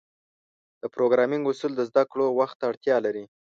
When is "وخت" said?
2.39-2.55